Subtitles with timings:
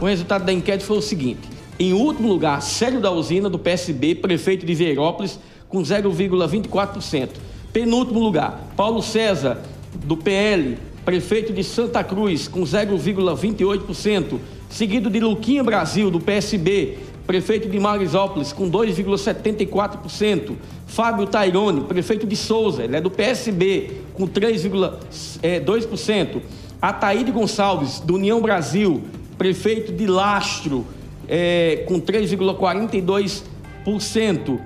[0.00, 4.16] o resultado da enquete foi o seguinte: em último lugar, Célio da Usina, do PSB,
[4.16, 5.38] prefeito de Vierópolis,
[5.68, 7.28] com 0,24%.
[7.72, 9.62] Penúltimo lugar, Paulo César,
[10.04, 14.38] do PL, prefeito de Santa Cruz, com 0,28%.
[14.68, 20.56] Seguido de Luquinha Brasil, do PSB, prefeito de Marisópolis, com 2,74%.
[20.86, 26.42] Fábio Tairone, prefeito de Souza, ele é do PSB, com 3,2%.
[26.82, 29.02] Ataíde Gonçalves, do União Brasil,
[29.40, 30.86] prefeito de Lastro,
[31.26, 34.60] é, com 3,42%.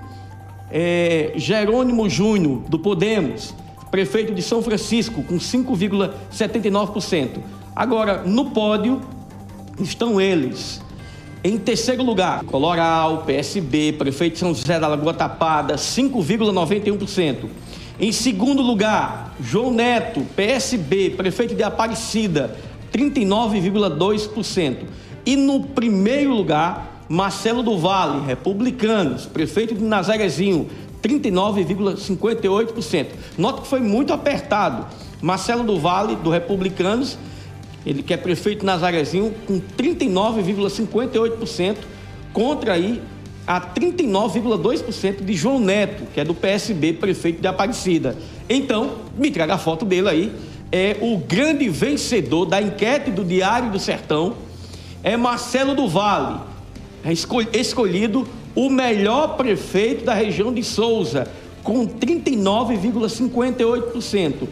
[0.69, 3.55] É, Jerônimo Júnior, do Podemos,
[3.89, 7.37] prefeito de São Francisco, com 5,79%.
[7.73, 8.99] Agora, no pódio
[9.79, 10.81] estão eles.
[11.41, 17.45] Em terceiro lugar, Coloral, PSB, prefeito de São José da Lagoa Tapada, 5,91%.
[17.97, 22.53] Em segundo lugar, João Neto, PSB, prefeito de Aparecida,
[22.95, 24.77] 39,2%.
[25.25, 30.69] E no primeiro lugar, Marcelo do Vale, Republicanos, prefeito de Nazarezinho,
[31.03, 33.07] 39,58%.
[33.37, 34.85] Nota que foi muito apertado.
[35.21, 37.17] Marcelo do Vale, do Republicanos,
[37.85, 41.75] ele que é prefeito de Nazarezinho, com 39,58%,
[42.31, 43.01] contra aí
[43.45, 48.17] a 39,2% de João Neto, que é do PSB, prefeito de Aparecida.
[48.49, 50.31] Então, me traga a foto dele aí.
[50.71, 54.35] É o grande vencedor da enquete do Diário do Sertão,
[55.03, 56.39] é Marcelo do Vale,
[57.03, 57.13] é
[57.59, 61.27] escolhido o melhor prefeito da região de Souza,
[61.63, 64.47] com 39,58%.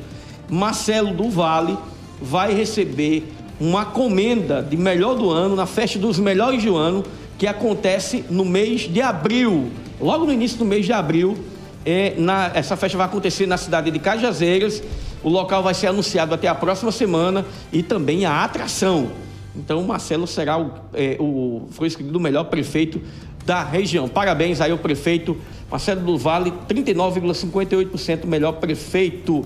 [0.50, 1.78] Marcelo do Vale
[2.22, 3.24] vai receber
[3.60, 7.04] uma comenda de melhor do ano na festa dos melhores do ano,
[7.38, 9.72] que acontece no mês de abril.
[10.00, 11.38] Logo no início do mês de abril,
[11.86, 14.82] é, na, essa festa vai acontecer na cidade de Cajazeiras.
[15.24, 19.12] O local vai ser anunciado até a próxima semana e também a atração.
[19.56, 23.02] Então, o Marcelo será o, é, o foi escolhido o melhor prefeito
[23.46, 24.08] da região.
[24.08, 25.38] Parabéns aí ao prefeito
[25.70, 29.46] Marcelo do Vale, 39,58% melhor prefeito.